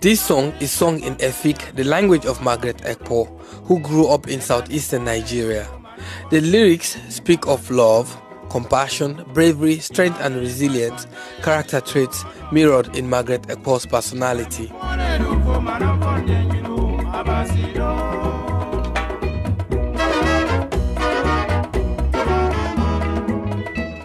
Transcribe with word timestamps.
This 0.00 0.20
song 0.20 0.52
is 0.60 0.70
sung 0.70 1.00
in 1.00 1.14
Efik, 1.16 1.74
the 1.74 1.82
language 1.82 2.26
of 2.26 2.42
Margaret 2.42 2.76
Ekpo, 2.78 3.26
who 3.64 3.80
grew 3.80 4.08
up 4.08 4.28
in 4.28 4.42
southeastern 4.42 5.04
Nigeria. 5.06 5.66
The 6.30 6.42
lyrics 6.42 6.98
speak 7.08 7.46
of 7.46 7.70
love, 7.70 8.14
compassion, 8.50 9.24
bravery, 9.32 9.78
strength, 9.78 10.18
and 10.20 10.36
resilience, 10.36 11.06
character 11.42 11.80
traits 11.80 12.24
mirrored 12.52 12.94
in 12.94 13.08
Margaret 13.08 13.42
Ekpo's 13.44 13.86
personality. 13.86 14.70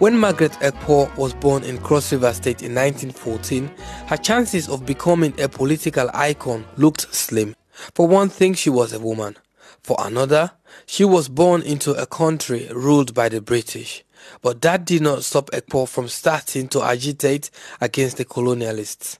When 0.00 0.16
Margaret 0.16 0.52
Ekpo 0.62 1.14
was 1.18 1.34
born 1.34 1.62
in 1.62 1.76
Cross 1.76 2.12
River 2.12 2.32
State 2.32 2.62
in 2.62 2.74
1914, 2.74 3.70
her 4.06 4.16
chances 4.16 4.66
of 4.66 4.86
becoming 4.86 5.38
a 5.38 5.46
political 5.46 6.08
icon 6.14 6.64
looked 6.78 7.14
slim. 7.14 7.54
For 7.94 8.08
one 8.08 8.30
thing, 8.30 8.54
she 8.54 8.70
was 8.70 8.94
a 8.94 8.98
woman. 8.98 9.36
For 9.82 9.98
another, 10.00 10.52
she 10.86 11.04
was 11.04 11.28
born 11.28 11.60
into 11.60 11.92
a 11.92 12.06
country 12.06 12.66
ruled 12.72 13.12
by 13.12 13.28
the 13.28 13.42
British. 13.42 14.02
But 14.40 14.62
that 14.62 14.86
did 14.86 15.02
not 15.02 15.22
stop 15.22 15.50
Ekpo 15.50 15.86
from 15.86 16.08
starting 16.08 16.68
to 16.68 16.80
agitate 16.82 17.50
against 17.78 18.16
the 18.16 18.24
colonialists. 18.24 19.18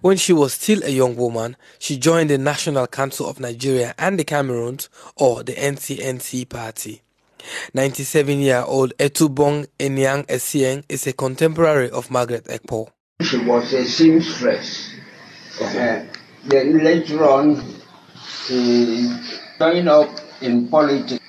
When 0.00 0.16
she 0.16 0.32
was 0.32 0.52
still 0.52 0.84
a 0.84 0.90
young 0.90 1.16
woman, 1.16 1.56
she 1.80 1.96
joined 1.96 2.30
the 2.30 2.38
National 2.38 2.86
Council 2.86 3.28
of 3.28 3.40
Nigeria 3.40 3.96
and 3.98 4.16
the 4.16 4.22
Cameroons, 4.24 4.90
or 5.16 5.42
the 5.42 5.54
NCNC 5.54 6.48
party. 6.48 7.02
97-year-old 7.74 8.96
Etubong 8.98 9.66
Enyang 9.78 10.26
Esieng 10.26 10.84
is 10.88 11.06
a 11.06 11.12
contemporary 11.12 11.90
of 11.90 12.10
Margaret 12.10 12.44
Ekpo. 12.44 12.88
She 13.22 13.38
was 13.38 13.72
a 13.72 13.84
seamstress. 13.84 14.94
Uh, 15.60 16.04
then 16.46 16.82
later 16.82 17.24
on, 17.28 17.62
she 18.46 19.12
joined 19.58 19.88
up 19.88 20.08
in 20.40 20.68
politics. 20.68 21.20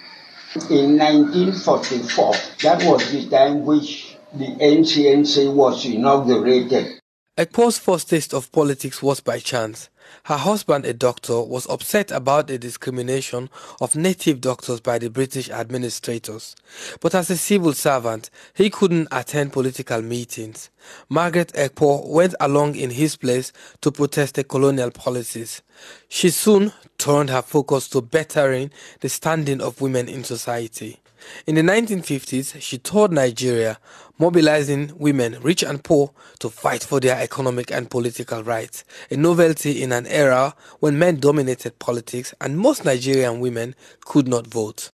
In 0.70 0.98
1944, 0.98 2.34
that 2.64 2.84
was 2.84 3.12
the 3.12 3.30
time 3.30 3.66
which 3.66 4.18
the 4.34 4.48
NCNC 4.48 5.54
was 5.54 5.86
inaugurated. 5.86 7.00
Ekpo's 7.38 7.78
first 7.78 8.10
taste 8.10 8.34
of 8.34 8.52
politics 8.52 9.02
was 9.02 9.20
by 9.22 9.40
chance. 9.40 9.90
Her 10.24 10.38
husband, 10.38 10.86
a 10.86 10.94
doctor, 10.94 11.42
was 11.42 11.68
upset 11.70 12.12
about 12.12 12.48
the 12.48 12.58
discrimination 12.58 13.50
of 13.80 13.96
native 13.96 14.42
doctors 14.42 14.80
by 14.80 15.00
the 15.00 15.10
British 15.10 15.50
administrators. 15.50 16.56
But 17.00 17.16
as 17.16 17.30
a 17.30 17.38
civil 17.38 17.74
servant, 17.74 18.30
he 18.54 18.70
couldn't 18.70 19.08
attend 19.12 19.54
political 19.54 20.02
meetings. 20.02 20.70
Margaret 21.10 21.52
Ekpo 21.54 22.08
went 22.08 22.36
along 22.40 22.76
in 22.76 22.92
his 22.92 23.16
place 23.16 23.52
to 23.82 23.92
protest 23.92 24.36
the 24.36 24.44
colonial 24.44 24.92
policies. 24.92 25.62
She 26.08 26.30
soon 26.30 26.74
turned 26.98 27.30
her 27.30 27.42
focus 27.42 27.88
to 27.90 28.02
bettering 28.02 28.72
the 29.00 29.10
standing 29.10 29.62
of 29.62 29.82
women 29.82 30.08
in 30.08 30.24
society. 30.24 31.00
In 31.48 31.56
the 31.56 31.62
1950s, 31.62 32.62
she 32.62 32.78
toured 32.78 33.12
Nigeria, 33.12 33.78
mobilizing 34.18 34.92
women, 34.98 35.38
rich 35.42 35.64
and 35.64 35.84
poor, 35.84 36.12
to 36.40 36.50
fight 36.50 36.84
for 36.84 37.00
their 37.00 37.20
economic 37.20 37.72
and 37.72 37.90
political 37.90 38.44
rights, 38.44 38.84
a 39.10 39.18
novelty 39.18 39.82
in 39.82 39.92
an 39.92 40.06
era 40.08 40.56
when 40.80 41.00
men 41.00 41.20
dominated 41.20 41.80
politics 41.80 42.34
and 42.40 42.58
most 42.58 42.86
Nigerian 42.86 43.40
women 43.40 43.76
could 44.06 44.28
not 44.28 44.48
vote. 44.48 44.92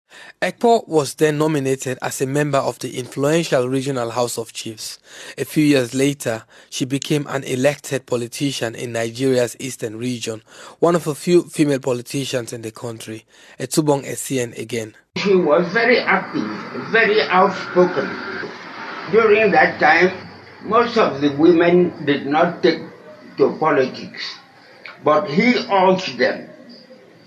Ekpo 0.42 0.86
was 0.88 1.14
then 1.14 1.38
nominated 1.38 1.98
as 2.02 2.20
a 2.20 2.26
member 2.26 2.58
of 2.58 2.78
the 2.80 2.98
influential 2.98 3.68
Regional 3.68 4.10
House 4.10 4.38
of 4.38 4.52
Chiefs. 4.52 4.98
A 5.38 5.44
few 5.44 5.64
years 5.64 5.94
later, 5.94 6.44
she 6.68 6.84
became 6.84 7.26
an 7.28 7.44
elected 7.44 8.06
politician 8.06 8.74
in 8.74 8.92
Nigeria's 8.92 9.56
eastern 9.60 9.96
region, 9.96 10.42
one 10.80 10.96
of 10.96 11.06
a 11.06 11.14
few 11.14 11.44
female 11.44 11.78
politicians 11.78 12.52
in 12.52 12.62
the 12.62 12.72
country. 12.72 13.24
Etubong 13.60 14.04
Esien 14.04 14.58
again. 14.58 14.94
She 15.16 15.36
was 15.36 15.70
very 15.72 15.98
active, 16.00 16.48
very 16.90 17.22
outspoken. 17.22 18.08
During 19.12 19.52
that 19.52 19.78
time, 19.78 20.10
most 20.62 20.96
of 20.96 21.20
the 21.20 21.36
women 21.36 22.04
did 22.04 22.26
not 22.26 22.62
take 22.62 22.80
to 23.36 23.56
politics, 23.58 24.38
but 25.04 25.28
he 25.28 25.54
urged 25.70 26.18
them. 26.18 26.48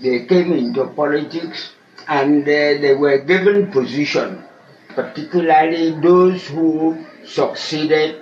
They 0.01 0.25
came 0.25 0.51
into 0.51 0.87
politics 0.87 1.74
and 2.07 2.43
uh, 2.43 2.81
they 2.81 2.93
were 2.95 3.19
given 3.19 3.71
position, 3.71 4.43
particularly 4.89 5.91
those 6.01 6.47
who 6.47 7.05
succeeded 7.25 8.21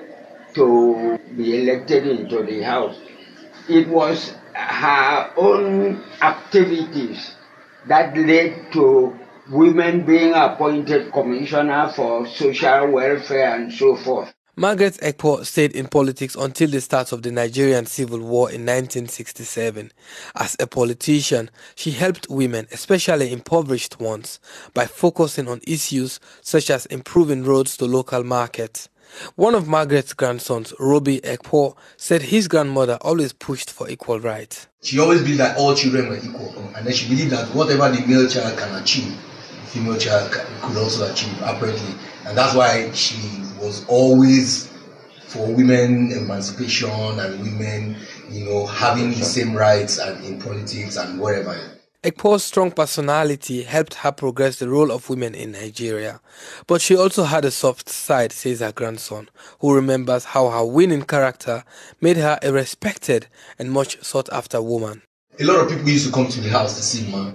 to 0.56 1.20
be 1.36 1.62
elected 1.64 2.08
into 2.08 2.44
the 2.44 2.62
House. 2.62 3.00
It 3.70 3.88
was 3.88 4.34
her 4.54 5.32
own 5.38 6.04
activities 6.22 7.36
that 7.88 8.16
led 8.18 8.72
to 8.74 9.18
women 9.52 10.06
being 10.06 10.34
appointed 10.34 11.12
commissioner 11.12 11.90
for 11.96 12.26
social 12.28 12.92
welfare 12.92 13.56
and 13.56 13.74
so 13.74 13.96
forth. 13.96 14.33
Margaret 14.56 15.00
Ekpo 15.02 15.44
stayed 15.44 15.72
in 15.72 15.88
politics 15.88 16.36
until 16.36 16.70
the 16.70 16.80
start 16.80 17.12
of 17.12 17.24
the 17.24 17.32
Nigerian 17.32 17.88
Civil 17.88 18.20
War 18.20 18.52
in 18.52 18.62
1967. 18.62 19.92
As 20.36 20.56
a 20.60 20.68
politician, 20.68 21.50
she 21.74 21.90
helped 21.90 22.30
women, 22.30 22.68
especially 22.72 23.34
impoverished 23.34 24.00
ones, 24.00 24.40
by 24.76 24.86
focusing 24.86 25.48
on 25.48 25.60
issues 25.66 26.20
such 26.42 26.70
as 26.70 26.86
improving 26.86 27.44
roads 27.44 27.76
to 27.78 27.86
local 27.86 28.24
markets. 28.24 28.90
One 29.34 29.56
of 29.56 29.68
Margaret's 29.68 30.14
grandsons, 30.14 30.72
Roby 30.80 31.20
Ekpo, 31.22 31.76
said 31.98 32.22
his 32.22 32.48
grandmother 32.48 33.00
always 33.02 33.34
pushed 33.34 33.72
for 33.72 33.90
equal 33.90 34.20
rights. 34.20 34.68
She 34.84 35.00
always 35.00 35.22
believed 35.24 35.40
that 35.40 35.58
all 35.58 35.74
children 35.74 36.10
were 36.10 36.18
equal, 36.18 36.54
and 36.76 36.86
then 36.86 36.94
she 36.94 37.10
believed 37.10 37.32
that 37.32 37.48
whatever 37.56 37.90
the 37.90 38.06
male 38.06 38.30
child 38.30 38.56
can 38.60 38.76
achieve, 38.80 39.18
female 39.74 39.98
child 39.98 40.32
could 40.62 40.78
also 40.78 41.12
achieve, 41.12 41.36
apparently. 41.42 41.96
And 42.28 42.38
that's 42.38 42.54
why 42.56 42.92
she 42.92 43.18
was 43.60 43.86
always 43.88 44.72
for 45.28 45.48
women 45.52 46.12
emancipation 46.12 46.92
and 47.20 47.42
women, 47.42 47.98
you 48.30 48.46
know, 48.46 48.68
having 48.68 49.10
the 49.10 49.26
same 49.26 49.56
rights 49.56 49.98
and 49.98 50.24
in 50.24 50.40
politics 50.40 50.96
and 50.96 51.20
wherever. 51.20 51.60
Ekpo's 52.04 52.44
strong 52.44 52.70
personality 52.70 53.64
helped 53.64 53.96
her 53.96 54.12
progress 54.12 54.60
the 54.60 54.70
role 54.70 54.92
of 54.92 55.10
women 55.10 55.34
in 55.34 55.54
Nigeria. 55.54 56.20
But 56.68 56.82
she 56.82 56.96
also 56.96 57.24
had 57.24 57.46
a 57.46 57.52
soft 57.52 57.90
side, 57.90 58.32
says 58.34 58.60
her 58.60 58.74
grandson, 58.74 59.30
who 59.60 59.74
remembers 59.74 60.26
how 60.26 60.50
her 60.50 60.66
winning 60.66 61.04
character 61.04 61.64
made 62.02 62.18
her 62.18 62.38
a 62.44 62.52
respected 62.52 63.28
and 63.58 63.72
much 63.72 64.04
sought 64.04 64.30
after 64.34 64.62
woman. 64.62 65.02
A 65.40 65.46
lot 65.46 65.62
of 65.62 65.70
people 65.70 65.88
used 65.90 66.06
to 66.06 66.12
come 66.12 66.28
to 66.28 66.42
the 66.42 66.50
house 66.50 66.76
to 66.76 66.84
see 66.84 67.06
me 67.06 67.34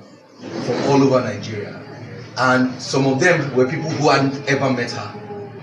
from 0.66 0.82
all 0.90 1.02
over 1.02 1.20
Nigeria. 1.20 1.82
And 2.38 2.80
some 2.80 3.06
of 3.06 3.20
them 3.20 3.54
were 3.54 3.66
people 3.68 3.90
who 3.90 4.08
hadn't 4.08 4.48
ever 4.48 4.70
met 4.72 4.92
her. 4.92 5.14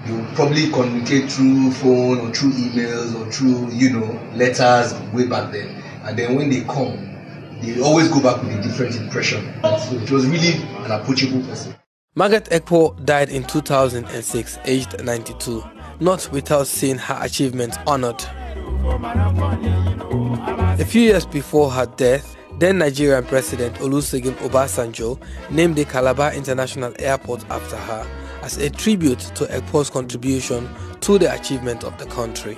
You 0.07 0.25
probably 0.35 0.69
communicate 0.69 1.31
through 1.31 1.71
phone 1.71 2.19
or 2.19 2.33
through 2.33 2.51
emails 2.51 3.15
or 3.15 3.31
through 3.31 3.71
you 3.71 3.91
know 3.91 4.19
letters 4.35 4.93
way 5.13 5.25
back 5.27 5.51
then. 5.51 5.81
And 6.03 6.17
then 6.17 6.35
when 6.35 6.49
they 6.49 6.61
come 6.65 7.15
they 7.61 7.81
always 7.81 8.09
go 8.09 8.21
back 8.21 8.43
with 8.43 8.59
a 8.59 8.61
different 8.61 8.95
impression. 8.95 9.53
So 9.63 9.95
it 9.95 10.11
was 10.11 10.27
really 10.27 10.61
an 10.83 10.91
approachable 10.91 11.41
person. 11.47 11.75
Margaret 12.15 12.45
ekpo 12.45 13.03
died 13.05 13.29
in 13.29 13.43
2006 13.43 14.59
aged 14.65 15.03
92 15.03 15.63
not 15.99 16.29
without 16.31 16.67
seeing 16.67 16.97
her 16.97 17.17
achievements 17.21 17.77
honored. 17.87 18.23
A 20.79 20.85
few 20.85 21.01
years 21.01 21.25
before 21.25 21.71
her 21.71 21.85
death 21.85 22.35
then 22.59 22.78
Nigerian 22.78 23.23
President 23.25 23.75
Olusegun 23.75 24.34
Obasanjo 24.37 25.19
named 25.49 25.75
the 25.75 25.85
Calabar 25.85 26.34
International 26.34 26.93
Airport 26.99 27.43
after 27.49 27.75
her 27.78 28.07
as 28.41 28.57
a 28.57 28.69
tribute 28.69 29.19
to 29.19 29.46
Ekpo's 29.46 29.90
contribution 29.90 30.69
to 31.02 31.17
the 31.17 31.34
achievement 31.34 31.84
of 31.84 31.97
the 31.97 32.05
country. 32.05 32.57